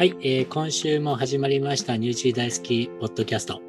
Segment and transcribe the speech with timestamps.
[0.00, 3.60] はい、えー今週も始まりましたニュージー大好きポッドキャスト。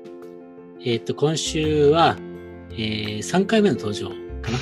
[0.81, 2.15] えっ、と、今週は、
[2.71, 4.57] えー3回目の登場かな。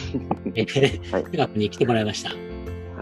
[0.56, 2.32] えー、はいに来てもらいました。
[2.32, 2.42] はい、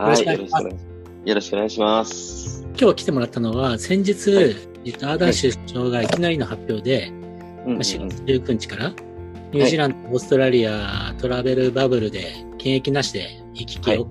[0.04, 0.86] よろしくお願いします
[1.24, 2.68] よろしくお願いします。
[2.78, 7.08] 今日来てもらったのは、先日、はいえっと、アーダー州首相がいきなりの発表で、
[7.66, 8.94] うんまあ4月19日から、
[9.54, 14.10] ニュージーランド、オーストラリア、トラベルバブルで、検疫なしで行き来を、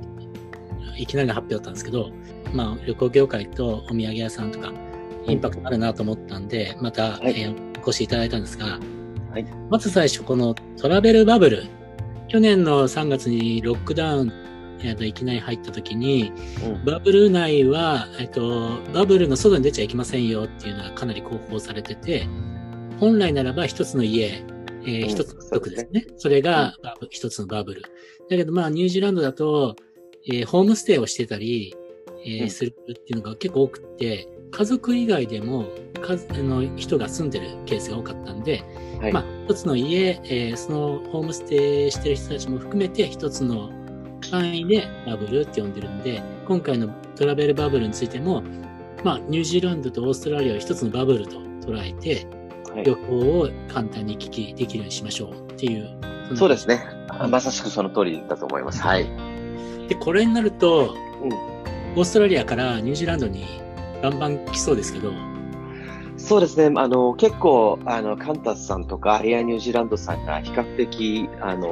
[0.97, 2.11] い、きなりの発表だったんですけど、
[2.53, 4.73] まあ、旅行業界とお土産屋さんとか、
[5.27, 7.41] インパクトあるなと思ったんで、また、はい。
[7.41, 8.81] えーお越しいただいたんですが、
[9.31, 9.47] はい。
[9.71, 11.67] まず最初、このトラベルバブル、
[12.27, 14.33] 去年の3月にロックダウン、
[14.83, 16.33] えっといきなり入った時に、
[16.65, 16.85] うん。
[16.85, 22.27] バブル内は、えっと、バブルの外に出ちゃいけませんよっていうのがかなり広報されてて、
[22.99, 24.43] 本来ならば一つの家、
[24.85, 26.07] えーうん一つの族ですね。
[26.17, 26.75] それが
[27.11, 27.83] 一つのバブル。
[27.83, 29.77] だけどまあニュージーランドだと、
[30.27, 31.75] えーホームステイをしてたり、
[32.25, 35.67] えーうんするっていうのが結構多くて、家族以外でも
[36.03, 38.63] 数あの人が住んでるケースが多かったんで、
[39.01, 39.13] はい。
[39.13, 43.71] まあ一つの家、えーそのホームステイしてる人たちも含めて一つの
[44.31, 48.43] 範囲でバブルって呼んでるんで、今回のトラベルバブルについても、
[49.05, 52.37] まあ、ニュージーランドとオーストラリアを一つのバブルと捉えて、はい
[52.85, 55.99] 旅行を簡単に行き来できるようにしましょうっていう。
[56.37, 56.85] そうですね。
[57.09, 58.83] あまさしくその通りだと思います。
[58.83, 59.07] はい。
[59.89, 61.57] で、これになると、うん
[61.97, 63.47] オーストラリアからニュージーランドに
[64.03, 65.13] バンバン来そうですけど、
[66.19, 66.79] そうですね。
[66.79, 71.69] あの、結構、あの、カンタスさんとか、エアニュージーランドさんが比較的、あの、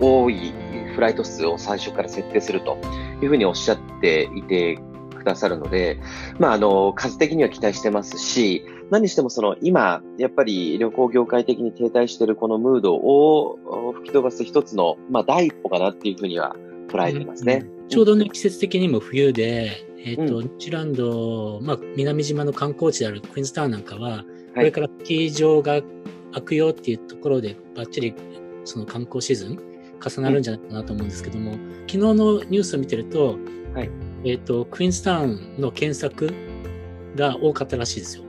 [0.00, 0.52] 多い
[0.94, 2.78] フライト数を最初から設定すると
[3.22, 4.80] いうふうにおっしゃっていて
[5.16, 6.00] くださるので、
[6.40, 16.56] まあ、あの、数的には期待してますし、何にしてもその、今、やっぱり旅行業界的に停滞しているこのムードをお吹き飛ばす一つの、まあ、第一歩かなっていうふうには
[16.88, 17.66] 捉えてますね。
[17.88, 24.24] ちょうどね、季節的にも冬で、えっ、と、うんニュージーランド、まあ、南島の観光地であるクイーンズタウンなんかは、
[24.54, 25.82] これからスキー場が
[26.32, 28.14] 開くよっていうところで、バッチリ
[28.64, 29.58] その観光シーズン
[30.04, 31.52] 重なるんじゃないかなと思うんですけども、
[31.86, 33.38] 昨日のニュースを見てると、
[33.74, 33.90] はい
[34.24, 36.32] えっ、と、クイーンズタウンの検索
[37.14, 38.24] が多かったらしいですよ。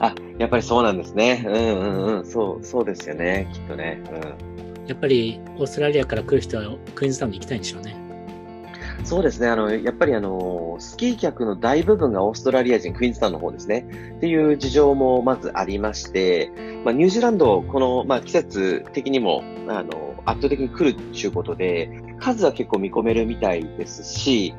[0.00, 1.44] あ、やっぱりそうなんですね。
[1.46, 2.26] うんうんうん。
[2.26, 3.48] そう、そうですよね。
[3.52, 4.02] きっとね。
[4.10, 4.51] うん。
[4.86, 7.96] やっぱりオーストラリアから来る人はクイーンズタウンに行きたいんでしょうね。
[9.04, 9.48] そうですね。
[9.48, 13.84] あの、やっぱりあの、スキー客の大部分がオーストラリア人、クイーンズタウンの方ですね。
[14.16, 16.52] っていう事情もまずありまして、
[16.84, 21.90] まあ、ニュージーランド、この、まあ、季節的にも、あの、圧倒的に来るっていうことで、
[22.20, 24.54] 数は結構見込めるみたいですし、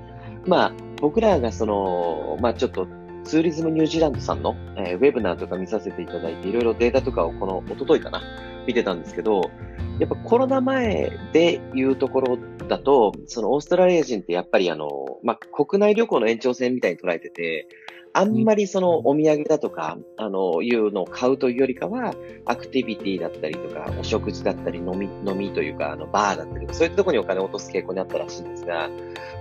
[0.46, 2.88] まあ、僕らがその、まあ、ちょっと、
[3.24, 8.22] ツーリズムニュージーランドさんの、えーウェブナーとか見させていただいて、いろいろデータとかをこの、一昨日かな、
[8.68, 9.50] 見てたんですけど、
[10.00, 14.90] やっぱコロナ前でいうところだと、そのオーストラリア人ってやっぱりあの、
[15.24, 17.68] まあ、国内旅行の延長線みたいに捉えてて、
[18.16, 22.14] あんまりそのお土産だとか、あの、いうのを買うというよりかは、
[22.46, 28.94] アクティビティだったりとか、お食事だったり、飲み、飲みというか、あの、バーだったりとか、そういったところにお金を落とす傾向にあったらしいんですが、ま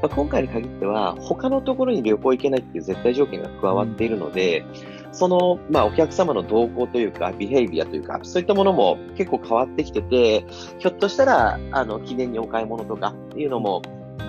[0.04, 4.64] あ、今回に限っては、他のところに旅行行けないっていう絶対条件が加わっているので、
[5.12, 10.44] その、まあ、お客様の動向というか、ビヘイビアというか、そういったものも結構変わってきてて、
[10.78, 13.82] ひょっとしたら、あの、記念にお買い物とかいうのも、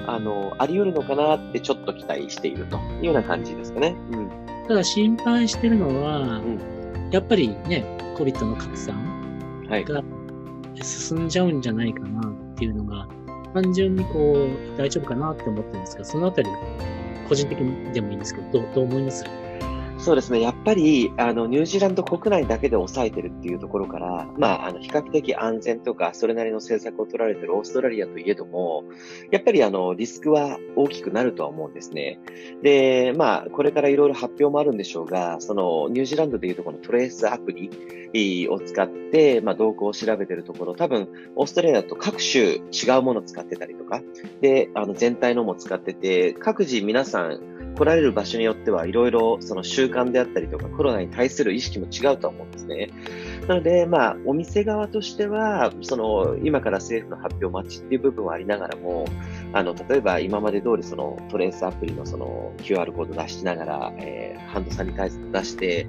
[0.05, 3.95] あの、あり得るのかなってちょっと期待しているというような感じですかね。
[4.11, 4.29] うん。
[4.67, 6.59] ただ心配してるのは、ん
[7.11, 7.85] やっぱりね、
[8.17, 8.95] COVID の拡散
[9.69, 9.85] はい。
[9.85, 10.03] が
[10.81, 13.07] 進んじゃうんじゃないかなっていうのが、
[13.53, 14.33] 単純にこ
[14.75, 16.49] う、大丈夫かなって思ってるんですけど、そのあたり、
[17.29, 19.23] 個人的にでもいいんですけど、どうどう思います？
[20.03, 20.41] そうですね。
[20.41, 28.83] やっぱり、あの、ニュージーランド国内だけで抑えてるっていうところから、まあ、あの、比較的安全とか、それなりの政策を取られてるオーストラリアといえども、
[29.31, 32.19] やっぱりあの、リスクは大きくなるとは思うんですね。
[32.61, 42.59] で、まあ、これからいろいろ発表もあるんでしょうが、その、ニュージーランドでいうとこのトレースアプリを使って、まあ、動向を調べてるところ、多分、オーストラリアと各種違
[42.99, 44.01] うものを使ってたりとか、
[44.41, 52.89] で、あの、全体のも使ってて、各自皆さん、来られる場所によってはいろいろその習慣であったりとかコロナに対する意識も違うとは思うんですね。
[53.47, 59.05] なので、まあ、お店側としては、その、今から政府の発表待ちっていう部分はありながらも、
[59.53, 65.87] あの、例えば今まで通りそのトレースアプリのその QR コード出しながら、えーハンドサニタイズ出して、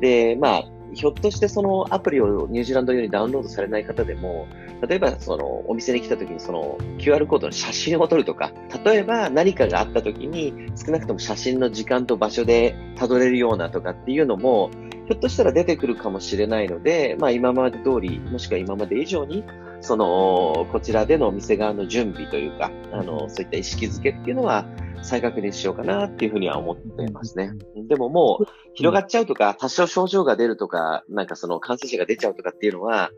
[0.00, 0.64] で、まあ、
[0.96, 4.46] ひょっとしてそのアプリをニュージーランド用にダウンロードされない方でも、
[4.88, 8.50] 例えばそのお店に来た時にその QR コードの写真を撮るとか、
[8.82, 14.70] 例えば何かがあった時に少なくとも写真の時間と場所でたどれるようなとかっていうのも、
[15.06, 19.44] ひょっとしたら出てくるかもしれないので、まあ今まで通り、もしくは今まで以上に、
[19.80, 24.66] その、こちらでのお店側の準備というか、あの、そういった意識づけっていうのは、
[25.02, 27.52] 再確認しようかなっていうふうには思っていますね。
[27.88, 33.10] でももう、広がっちゃうとか、多少症状が出るとか、なんかその感染者が出ちゃうとかっていうのは、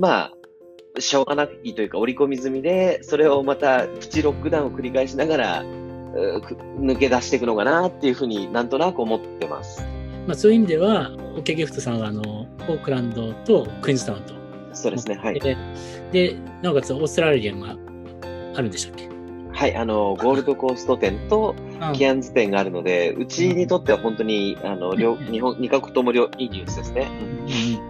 [0.00, 0.32] ま
[0.96, 9.97] あ、しょうがないというか、織り込み済みで、それをまたプチロックダウンを繰り返しながら、抜け出していくのかなっていうふうになんとなく思ってます。
[10.28, 14.34] まあ、そういう意味では、オケギフトさんはあのオークランドとクイーンズタウンと。
[14.74, 15.40] そうですね、はい。
[15.40, 15.56] で、
[16.12, 17.76] でなおかつオーストラリアが
[18.54, 19.08] あるんでしたっけ？
[19.50, 21.54] はい、あの、ゴールドコースト店と
[21.94, 27.08] キアンズ店があるので、うちにとっては本当に、あの、両、日本、二カ国とも両、いいニュースですね。
[27.42, 27.48] うん、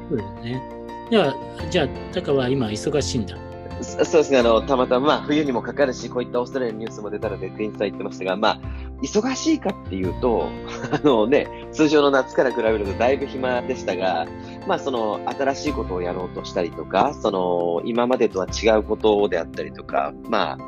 [0.09, 0.63] そうですね。
[1.11, 1.35] じゃあ、
[1.71, 3.37] じゃあ、タカは今忙しいんだ。
[3.83, 8.61] そうですね、あの、たまたま、まあ、冬にもかかるし、こういったオーストラリアのニュースも出たので、店員さん言ってましたが、まあ、
[9.03, 10.49] 忙しいかっていうと、
[10.91, 14.27] あのね、通常の夏から比べるとだいぶ暇でしたが、
[14.67, 20.59] まあその新しいことをやろうとしたりとか、その今までとは違うことであったりとか、まあ、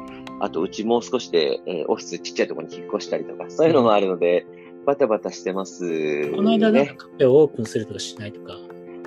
[0.45, 4.47] あとうちもう少しで、えー、オフィスちっちゃいところに引っ越したりとか、そういうのもあるので、
[4.87, 8.57] バタバタしてます、ね、この間なんかカフェをオープンするとかしないとか。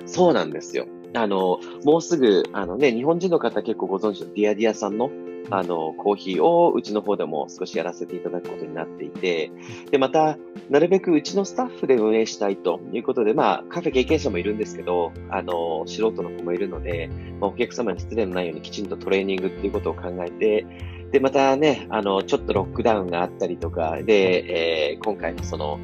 [0.06, 0.86] そうなんですよ。
[1.14, 5.10] あの、もうすぐ、あのね、日本人の方結構ご存知のディアディアさんの
[5.50, 9.50] あの、コーヒーをうちの方でも少しやらせていただくことになっていて、
[9.90, 10.38] で、また、
[10.70, 17.10] なるべくうちのスタッフで運営したいということで、まあ、カフェ経験者もいるんですけど、あの、素人の子もいるので、
[17.40, 20.66] まあ、お客様に失礼のないようにきちんとトレーニングっていうことを考えて、
[21.12, 25.78] で、またね、あの、ちょっとロックダウンがあったりとか、で、えー、今回のその、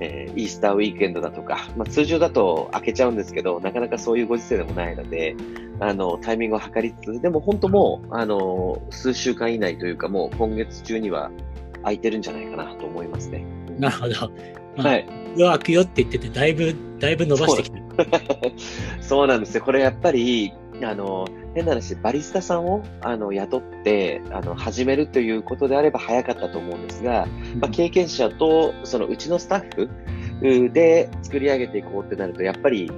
[0.00, 5.36] えー、イースターウィークエンドだとか、まあ、通常だと開けちゃうんですけど、なかなかそういうご時世でもないので、
[5.78, 11.30] あの、タイミングを測りつつ、でも本当もう、あの、数週間以内というか、もう今月中には
[11.82, 13.44] 空いてるんじゃないかなと思いますね。
[13.78, 14.32] なるほど。
[14.76, 15.08] まあ、はい。
[15.38, 17.80] 開くよって言ってて、だいぶ、だいぶ伸ばしてきて
[19.00, 19.62] そうなんですよ。
[19.62, 20.52] これやっぱり、
[20.84, 27.26] あの、変な話、バリスタさんをあの雇って、あの、始めるということであれば早かったと思うんですが、
[27.60, 32.90] まあ、経験者と、そのうちのスタッフで作り上げていこうってなると、やっぱり、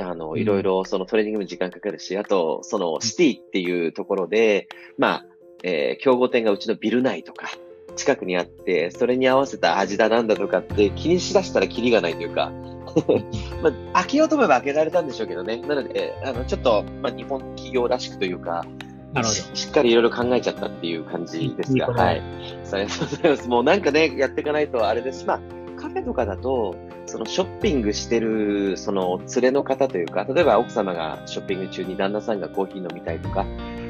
[0.00, 5.26] あの、いろいろそのトレーニングに時間かかるし、あと、そのシティっていうところで、まあ、
[5.62, 7.48] えー、競合店がうちのビル内とか、
[7.96, 12.52] 近くにあって、それに合わせた味だなんだとかって気にしだしたらキリがないというか、
[13.62, 15.58] まあ、開けようと思えば開けられたんでしょうけどね。
[15.58, 18.64] なので、あの、ちょっと、まあ、日本企業らしくというか、
[19.12, 22.22] なるほどしっかりいろいろ考えちゃったっていう感じですが、はい。
[22.64, 23.48] そりがとうございます。
[23.48, 25.40] もうなんかね、やっていかないとあれですし、まあ、
[25.80, 26.74] カフェとかだと、
[27.06, 33.46] そのショッピングしてる、その連れの方というか、例えば奥様がショッピング中に旦那さんがコーヒー飲みたいとか、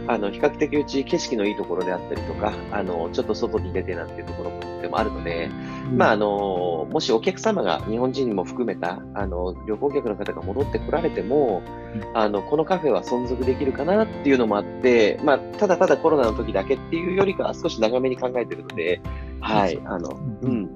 [0.06, 5.50] あの、比較的うち景色のいいところであったりとか、あの、ちょっと外に出てなんていうところでもあるので、
[5.90, 11.62] うん、まあ、あの、もしお客様が日本人も含めた、あの、旅行客の方が戻ってこられても、
[11.94, 19.00] うん、あの、このカフェは存続できるかなっていうのもあって、まあ、ただただコロナの時だけっていうよりかは少し長めに考えてるので、
[19.40, 20.68] はい、あの、うん。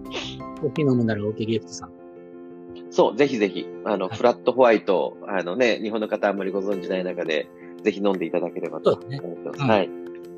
[0.60, 1.92] コーヒー飲むなら OK ギフトさん。
[2.90, 7.48] そう、ぜひぜひ、あの、はい、フラットホワイト、あのね、日本の方あんまりご存知ない中で、
[7.82, 9.02] ぜひ飲んでいただければと思
[9.46, 9.60] ます。
[9.60, 9.88] ね、はい。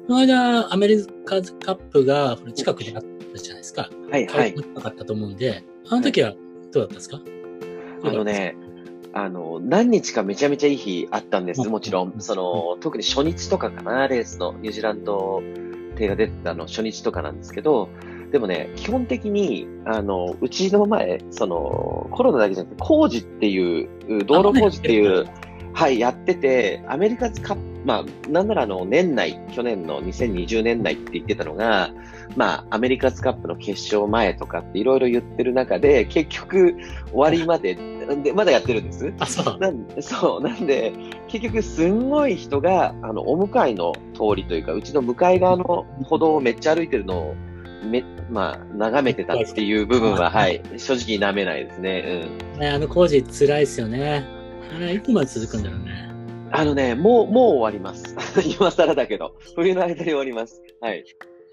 [0.07, 3.89] この間、アメリカズカップが近くであったじゃないですか。
[4.11, 4.55] はい、はい。
[4.75, 6.33] なかったと思うんで、あの時は
[6.73, 7.25] どうだったんですか、はい、
[8.05, 8.57] あのね、
[9.13, 12.15] あの、何日かめちゃめちゃいい日あったんです、もちろん。
[12.19, 15.43] その、特に初日とかかな、レースの、ニュージーランド
[15.97, 17.89] 艇が出てたの初日とかなんですけど、
[18.31, 25.27] でもね、基本的に、あの、うちの前、その、コロナだけじゃなくて、工事っていう、道路工事っていう、
[25.73, 31.91] はい、やってて、アメリカズカップ、まあ、なんならあの、年内、去年の2020年内って言ってたのが、
[32.37, 36.77] まあ、アメリカズカップの決勝前とかっていろいろ言ってる中で、結局、
[37.11, 37.75] 終わりまで、
[38.23, 39.13] で、まだやってるんです。
[39.19, 39.59] あ、そう。
[39.59, 40.43] なんそう。
[40.43, 40.93] なんで、
[41.29, 47.35] 結局、すんごい人が、あの、お向かいの通りというか、うちの向かい側の歩道をめっちゃ歩いてるのを、
[47.85, 52.23] め、まあ、眺めてたっていう部分は、はい、正直舐めないですね。
[52.55, 52.61] うん。
[52.61, 54.40] ね、あの工事辛いですよね。
[54.75, 56.11] あれ、いつまで続くんだろうね。
[56.53, 58.17] あのね、もう、もう終わります。
[58.59, 59.35] 今更だけど。
[59.55, 60.63] 冬の間に終わります。
[60.81, 61.05] はい。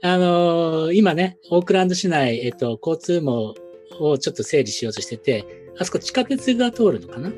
[0.02, 3.56] あのー、今ね、オークランド市内、えっと、交通網
[4.00, 5.46] をちょっと整理しようとしてて、
[5.80, 7.32] あそこ地下鉄が通るのかな？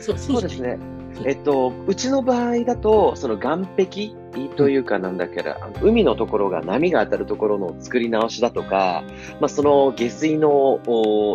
[0.00, 0.78] そうそうですね。
[1.24, 9.04] えっと、うちの場合だと、その岸壁というかなんだけど、海のところが波が当たるところの作り直しだとか、
[9.40, 10.80] まあ、その下水の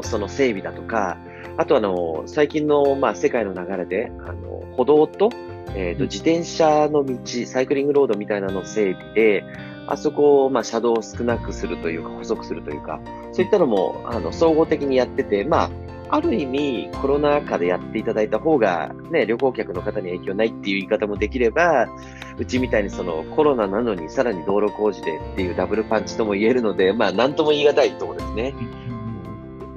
[0.04, 1.18] その整備だとか、
[1.60, 5.30] あとあの、最近の、まあ、世界の流れで、あの、歩道と、
[5.76, 9.44] えっ、ー、と、自転車の道、サイクリングロードみたいなの整備で、
[9.86, 13.02] あそこを、まあ、車道を少なくするというか、細くするというか、
[13.34, 15.70] そういったのも、あの、総合的にやってて、まあ、
[16.16, 21.90] ある意味、コロナ禍でやっていただいた方が、ね、旅行客の方に影響ないっていう言い方もできれば、
[22.38, 28.56] うちみたいにそのコロナなのにさらに道路工事でっていうダブルパンチとも言えるので、まあ、なんとも言い難いところですね。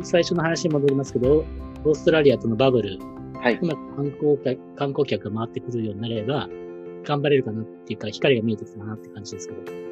[0.05, 1.45] 最初の話に戻りますけど、
[1.85, 2.99] オーストラリアとのバブル、
[3.41, 3.59] はい。
[3.61, 6.49] うまく観光客観光客が回ってくるようになれば、
[7.05, 9.92] 頑張れるかなっていうか、光が見えてきたなって感じですけど。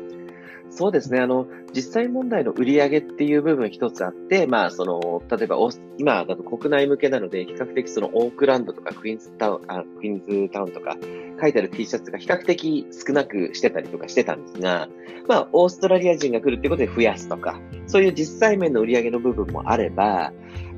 [0.70, 1.18] そうですね。
[1.20, 5.56] あの、実際問題の売り上げっていう部分一つあって、まあ、その、例えば、
[5.98, 10.96] 今だと国内向けなので、比較的そのオークランドとかクイーンズタウン、あクイーンズタウンとか
[11.40, 14.88] 書いてある T シャツが比較的少なくしてたりとかしてたんですが、
[15.28, 20.32] まあ、オーストラリア人が来るってことで増やすとか、そういう実際面の売り上げの部分もあれば、ま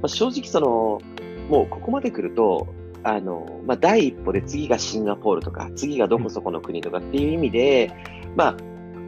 [0.05, 1.01] あ、正直その、
[1.51, 7.93] もうここまで来ると、あの、まあ、第一歩で次がシンガポールとか、次がどこそこの国とかっていう意味で、
[8.37, 8.57] まあ、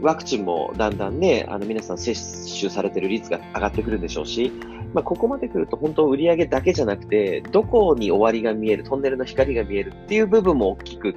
[0.02, 2.14] ワクチンもだんだんね、あの皆さん接
[2.58, 4.52] 種されてる率が上がってくるんでしょうし、
[4.92, 11.14] まあ、ここまで来ると本当売り上げだけじゃなくて、どこに終わりが見える、トンネルの光が見えるっていう部分も大きくっ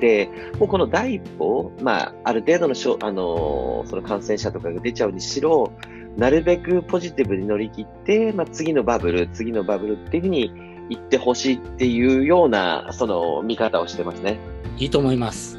[0.00, 5.72] て、もうこの第一歩、まあ、ある程度のしょ、あのその感染者とかが出ちゃうにしろ、
[6.16, 10.52] なるべくポジティブに乗り切って、まあ、次のバブル、次のバブルっていうふうに
[10.88, 14.38] 言ってほしいっていうような、その見方をしてますね。
[14.78, 15.57] いいと思います。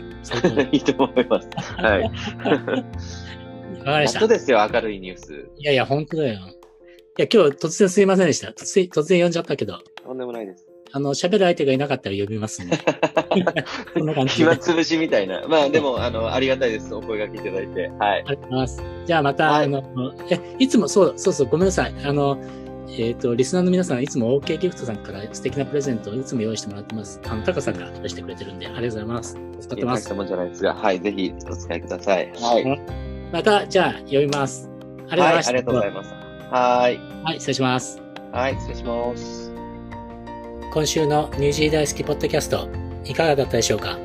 [0.71, 1.49] いいと思います。
[1.77, 2.03] はい。
[2.03, 4.19] わかりました。
[4.19, 5.49] 本当ですよ、明るいニュース。
[5.57, 6.39] いやいや、本当だよ。
[7.17, 8.49] いや、今日突然すいませんでした。
[8.49, 9.79] 突然、突然呼んじゃったけど。
[10.03, 10.65] とんでもないです。
[10.91, 12.79] あの、喋る相手がいなかったら呼びますね。
[13.93, 14.33] そんな感じ。
[14.35, 15.45] 暇つぶしみたいな。
[15.47, 16.93] まあでも、あの、ありがたいです。
[16.95, 17.89] お声掛けいただいて。
[17.99, 18.23] はい。
[18.25, 18.83] ありがとうございます。
[19.05, 19.83] じゃあまた、はい、あの、
[20.31, 21.93] え、いつも、そう、そうそう、ごめんなさい。
[22.03, 22.39] あの、
[22.97, 27.21] えっ、ー、と、リスナーの皆さん、いつも OK ギフトさんから素敵なプレゼントをいつも用意してもらってます。
[27.25, 29.37] あの、タカさんが出してくれてるんで、ありがとうございます。
[29.61, 30.13] 使ってます。
[30.13, 32.31] もんじゃないですが、はい、ぜひお使いください。
[32.31, 32.81] はい。
[33.31, 34.69] また、じゃあ、読みます。
[35.09, 35.51] ありがとうございました。
[35.51, 36.13] はい、ありがとうございます。
[36.51, 36.99] はい。
[37.23, 38.01] はい、失礼します。
[38.31, 39.51] はい、失礼します。
[40.71, 42.69] 今週のニュージー大好きポッドキャスト、
[43.05, 43.97] いかがだったでしょうか？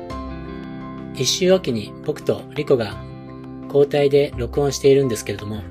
[1.13, 2.95] 一週おきに僕とリコが
[3.67, 5.61] 交代で録音しているんですけれども、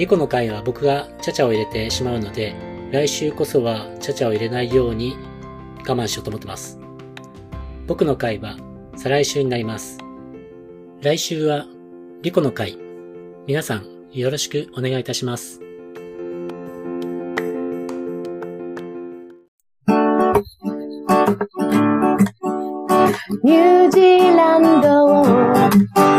[0.00, 2.54] リコの回は僕がチャチャを入れてしまうので、
[2.90, 5.14] 来週こそはチャチャを入れないように
[5.86, 6.80] 我慢しようと思ってます。
[7.86, 8.56] 僕の回は
[8.96, 9.98] 再来週になります。
[11.02, 11.66] 来週は
[12.22, 12.78] リコの回。
[13.46, 15.60] 皆さんよろしくお願いいたします。
[23.44, 26.09] ニュージーランド